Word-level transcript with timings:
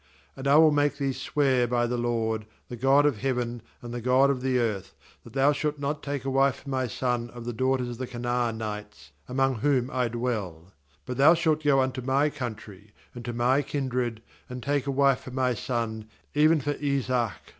8And 0.35 0.47
I 0.47 0.55
wi] 0.55 0.71
make 0.73 0.97
thee 0.97 1.13
swear 1.13 1.67
by 1.67 1.85
the 1.85 1.95
LORD, 1.95 2.47
the 2.69 2.75
God 2.75 3.05
of 3.05 3.19
heaven 3.19 3.61
and 3.83 3.93
the 3.93 4.01
God 4.01 4.31
of 4.31 4.41
the 4.41 4.57
earth, 4.57 4.95
that 5.23 5.33
thou 5.33 5.51
shalt 5.51 5.77
not 5.77 6.01
take 6.01 6.25
a 6.25 6.29
wife 6.31 6.63
for 6.63 6.69
my 6.71 6.87
son 6.87 7.29
of 7.29 7.45
the 7.45 7.53
daughters 7.53 7.87
of 7.89 7.97
the 7.99 8.07
Canaanites, 8.07 9.11
among 9.29 9.57
whom 9.59 9.91
I 9.93 10.07
dwell. 10.07 10.73
fBut 11.07 11.17
thou 11.17 11.35
shalt 11.35 11.63
go 11.63 11.81
unto 11.81 12.01
my 12.01 12.31
country, 12.31 12.93
and 13.13 13.23
to 13.25 13.31
my 13.33 13.61
kindred, 13.61 14.23
and 14.49 14.63
take 14.63 14.87
a 14.87 14.89
wife 14.91 15.19
for 15.19 15.29
my 15.29 15.53
son, 15.53 16.07
even 16.33 16.59
for 16.61 16.73
Isaac.' 16.83 17.33